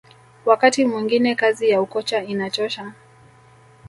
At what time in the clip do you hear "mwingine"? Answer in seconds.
0.85-1.35